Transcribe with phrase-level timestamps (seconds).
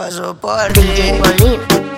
[0.00, 0.80] paso por ti.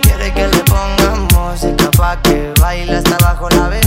[0.02, 3.81] Quiere que le ponga música pa' que baile hasta bajo la vez.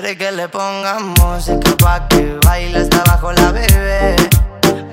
[0.00, 4.14] Quiere que le pongan música pa' que baile hasta abajo la bebé.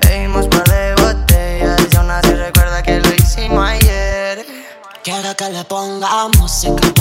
[0.00, 4.44] Bebimos par de botellas y aún así recuerda que lo hicimos ayer.
[5.04, 6.95] Quiere que le pongan música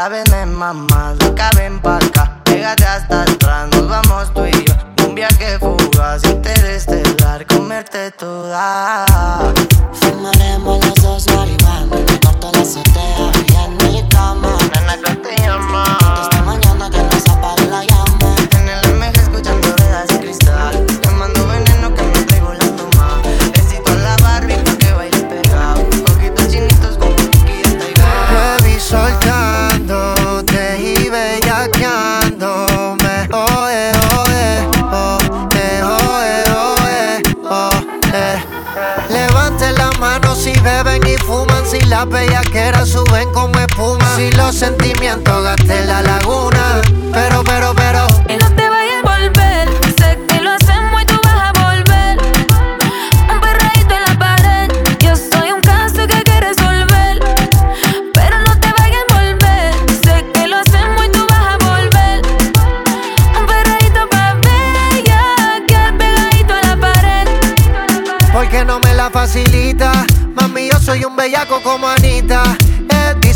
[0.00, 4.74] saben es mamá, loca ven pa' acá, pégate hasta atrás, nos vamos tú y yo,
[5.06, 8.99] un viaje fugaz, interestelar, comerte toda.
[42.70, 44.16] cartera suben como espuma.
[44.16, 46.80] Si los sentimientos gasté la laguna.
[47.12, 48.06] Pero, pero, pero.
[48.28, 49.68] Y no te vayas a volver.
[49.98, 52.18] Sé que lo hacemos y tú vas a volver.
[53.32, 54.70] Un perreíto en la pared.
[55.00, 57.18] Yo soy un caso que hay que resolver.
[58.14, 59.74] Pero no te vayas a volver.
[60.04, 62.22] Sé que lo hacemos y tú vas a volver.
[63.38, 65.22] Un perreíto para bella.
[65.66, 67.28] Quedar pegadito a la pared.
[68.32, 69.92] Porque no me la facilita.
[70.34, 71.89] Mami, yo soy un bellaco como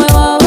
[0.00, 0.39] mueva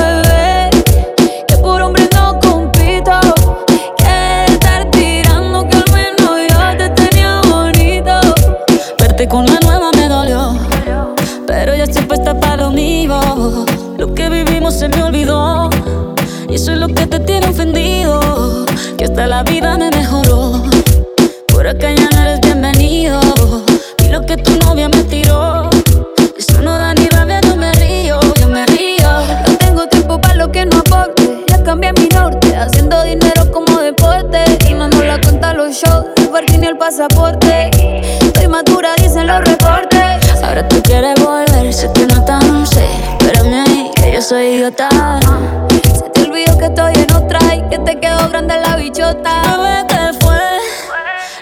[49.13, 49.43] idiota.
[49.43, 50.59] ¿Sabe qué fue?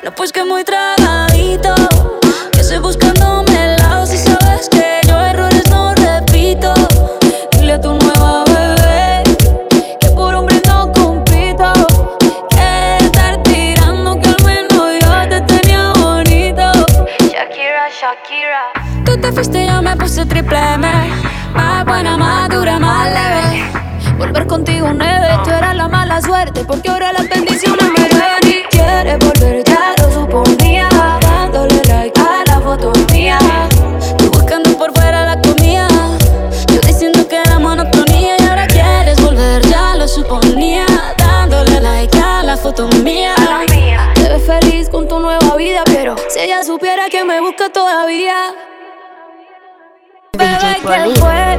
[0.03, 1.00] No, pues que muy trato.
[43.03, 43.35] mía.
[44.15, 48.53] Te ves feliz con tu nueva vida, pero si ella supiera que me busca todavía.
[50.33, 51.50] Bebé, ¿qué fue?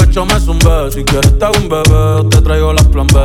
[0.00, 0.90] pecho me zumbé.
[0.92, 3.20] Si quieres te hago un bebé, te traigo las plan B.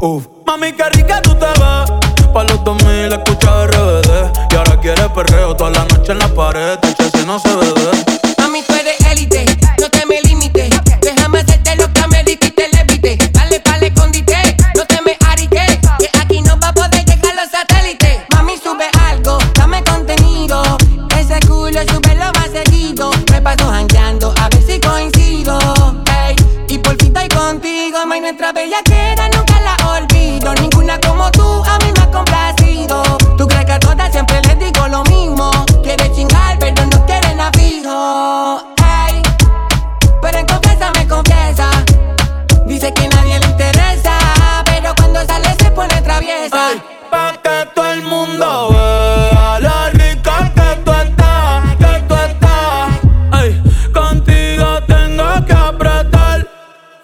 [0.00, 0.26] Uf.
[0.46, 2.32] Mami, qué rica tú te ves.
[2.32, 4.10] Pa' los 2000 escucha RBD.
[4.52, 6.78] Y ahora quieres perreo toda la noche en la pared.
[6.78, 6.88] Te
[7.18, 7.90] si no se bebe.
[8.38, 9.44] Mami, tú eres élite,
[9.80, 10.57] no te me limites.
[28.58, 28.97] bella que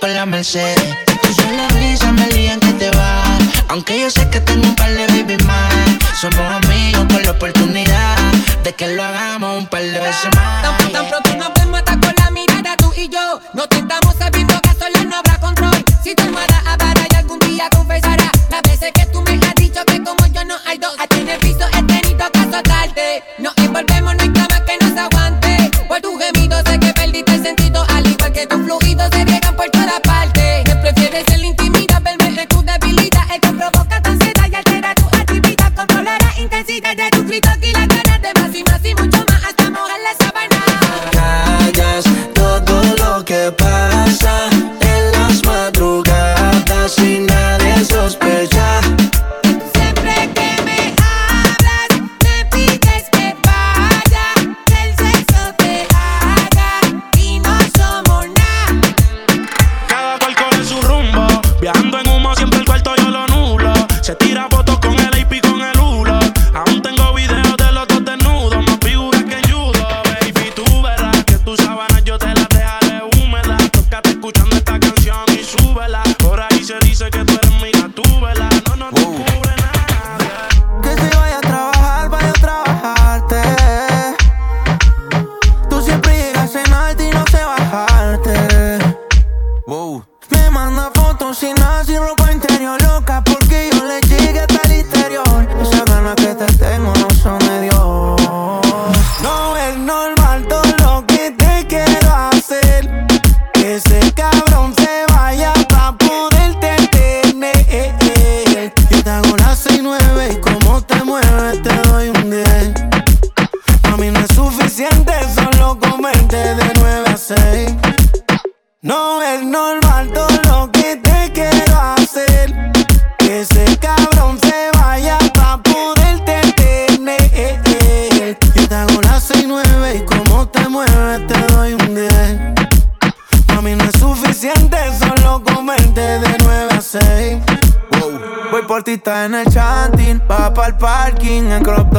[0.00, 0.96] Con la Mercedes.
[1.22, 3.22] Tú solo risa me lían que te va.
[3.68, 5.72] Aunque yo sé que tengo un par de baby más.
[6.20, 8.16] Somos amigos con la oportunidad
[8.64, 10.62] de que lo hagamos un par de veces más.
[10.62, 13.40] Tan, tan pronto nos vemos hasta con la mirada tú y yo.
[13.54, 15.84] No te estamos sabiendo que solo no habrá control.
[16.02, 19.84] Si tu hermana hablará y algún día confesará las veces que tú me has dicho
[19.86, 20.94] que como yo no hay dos.
[20.98, 23.22] A ti en el piso he tenido que azotarte.
[23.38, 25.21] Nos envolvemos, no hay cama que nos aguante.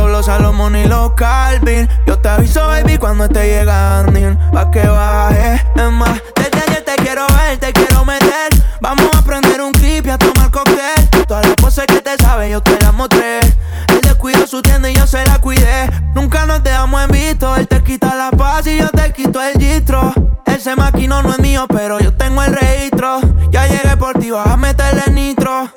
[0.08, 1.88] Los Salomón y los Calvin.
[2.06, 4.14] Yo te aviso, baby, cuando esté llegando.
[4.52, 5.64] Pa' que baje.
[5.76, 8.50] Es más, desde ayer te quiero ver, te quiero meter.
[8.82, 11.10] Vamos a prender un clip y a tomar cóctel.
[11.28, 13.40] Todas las poses que te sabes, yo te las mostré.
[13.40, 15.90] Él descuidó su tienda y yo se la cuidé.
[16.14, 17.56] Nunca nos dejamos en visto.
[17.56, 20.14] Él te quita la paz y yo te quito el gistro.
[20.46, 23.20] Ese maquino no es mío, pero yo tengo el registro.
[23.52, 25.70] Ya llegué por ti, vas a meterle nitro.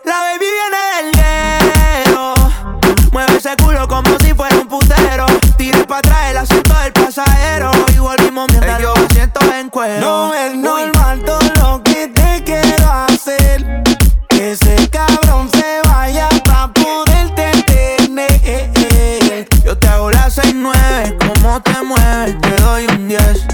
[10.01, 13.85] No es normal todo lo que te quiero hacer.
[14.29, 19.49] Que ese cabrón se vaya pa' poderte tener.
[19.65, 23.47] Yo te hago las seis nueve, como te mueves, te doy un 10.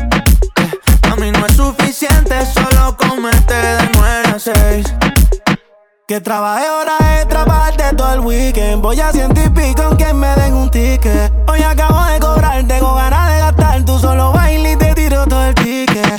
[1.11, 4.95] A mí no es suficiente solo comerte de 9 a 6.
[6.09, 8.81] Que trabajé horas extra parte todo el weekend.
[8.81, 11.31] Voy a ciento y pico aunque me den un ticket.
[11.47, 13.85] Hoy acabo de cobrar, tengo ganas de gastar.
[13.85, 16.12] Tú solo bailas y te tiro todo el ticket.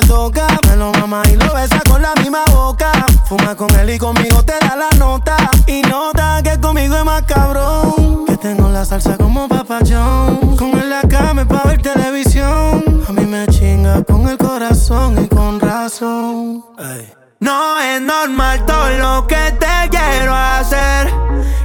[0.00, 0.46] Te toca.
[0.68, 2.92] Me lo mama y lo besa con la misma boca.
[3.26, 5.36] Fuma con él y conmigo te da la nota.
[5.66, 8.24] Y nota que conmigo es más cabrón.
[8.26, 10.56] Que tengo la salsa como papayón.
[10.56, 13.02] Con él la cama pa' ver televisión.
[13.08, 16.64] A mí me chinga con el corazón y con razón.
[17.40, 21.12] No es normal todo lo que te quiero hacer.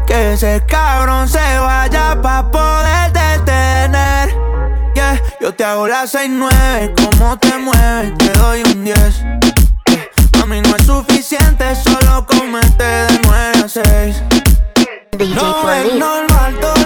[0.08, 4.55] Que ese cabrón se vaya pa' poder detener.
[5.46, 8.98] Yo te hago las 6-9, cómo te mueves, te doy un 10.
[10.42, 14.24] A mí no es suficiente, solo comete de 9 a 6.
[15.20, 16.85] DJ no es normal todo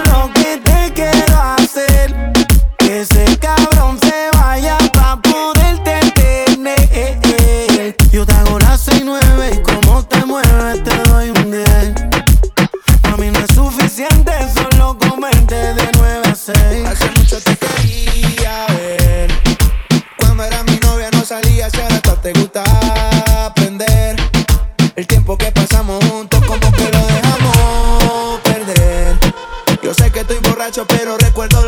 [30.86, 31.59] pero recuerdo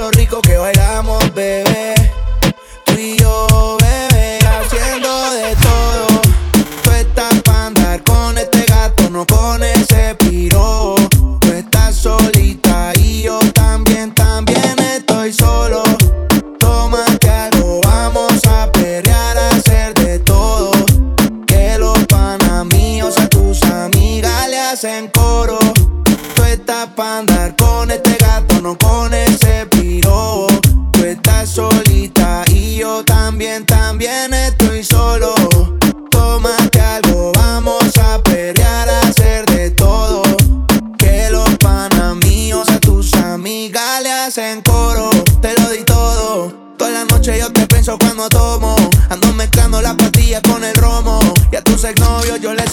[51.62, 52.71] tus exnovios yo les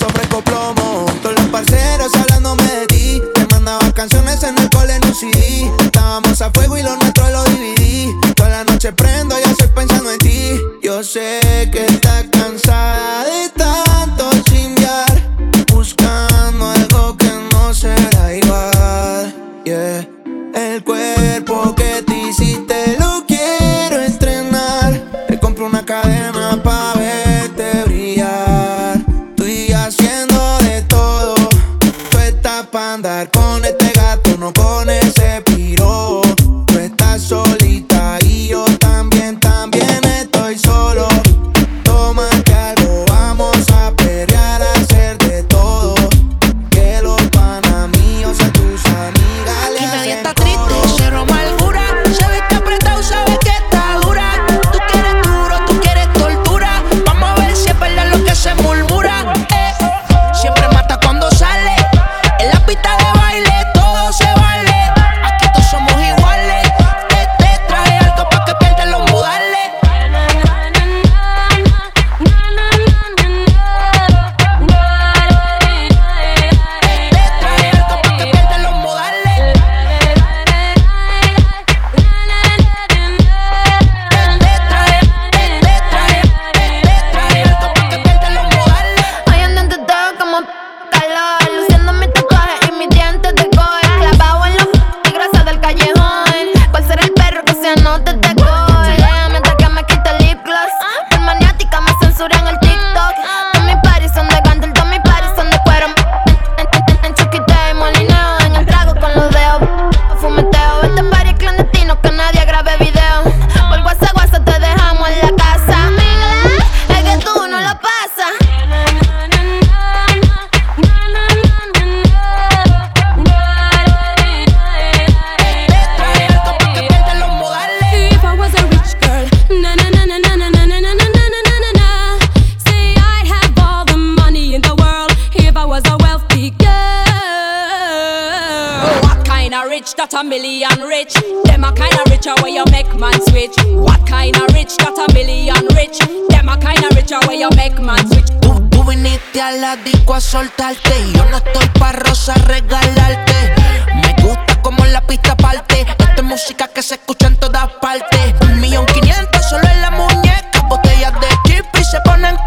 [140.10, 141.14] that a million rich?
[141.46, 143.56] Them a kinda richer where you make man switch.
[143.74, 146.00] What kinda rich that a million rich?
[146.30, 148.30] Them a kinda richer where you make man switch.
[148.42, 153.56] Tú, tú viniste a la disco a soltarte yo no estoy pa' rosa regalarte.
[153.96, 155.82] Me gusta como la pista parte.
[155.82, 158.34] Esta es música que se escucha en todas partes.
[158.42, 160.62] Un millón quinientos solo en la muñeca.
[160.70, 162.38] Botellas de chip y se ponen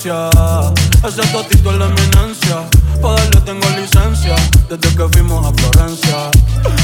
[0.00, 0.30] distancia.
[1.06, 2.56] Ese totito es la eminencia.
[3.02, 4.34] Pa' tengo licencia.
[4.68, 6.30] Desde que fuimos a Florencia.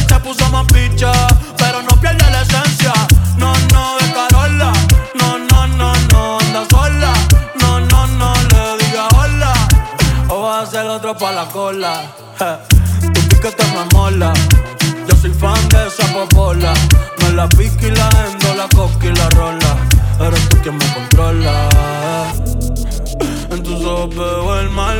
[0.08, 1.12] Se puso más picha,
[1.56, 2.92] pero no pierde la esencia.
[3.38, 4.72] No, no, de Carola.
[5.14, 7.12] No, no, no, no, anda sola.
[7.60, 9.52] No, no, no, le diga hola.
[10.28, 12.02] O va a hacer otro pa' la cola.
[12.38, 13.12] Je.
[13.12, 14.32] Tu pique te me mola.
[15.08, 16.72] Yo soy fan de esa popola.
[17.22, 17.90] Me la pique y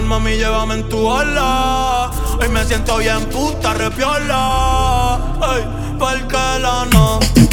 [0.07, 2.11] mami, llévame en tu ala.
[2.41, 5.19] Hoy me siento bien puta, repiola.
[5.55, 5.65] Ey,
[5.99, 7.46] porque la no.